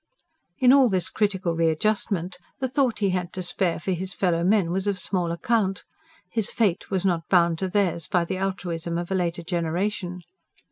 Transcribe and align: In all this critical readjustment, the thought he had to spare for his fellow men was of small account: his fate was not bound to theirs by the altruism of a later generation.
In 0.57 0.73
all 0.73 0.89
this 0.89 1.11
critical 1.11 1.53
readjustment, 1.53 2.39
the 2.59 2.67
thought 2.67 2.97
he 2.97 3.11
had 3.11 3.31
to 3.33 3.43
spare 3.43 3.79
for 3.79 3.91
his 3.91 4.15
fellow 4.15 4.43
men 4.43 4.71
was 4.71 4.87
of 4.87 4.97
small 4.97 5.31
account: 5.31 5.83
his 6.31 6.51
fate 6.51 6.89
was 6.89 7.05
not 7.05 7.29
bound 7.29 7.59
to 7.59 7.67
theirs 7.67 8.07
by 8.07 8.25
the 8.25 8.37
altruism 8.37 8.97
of 8.97 9.11
a 9.11 9.13
later 9.13 9.43
generation. 9.43 10.21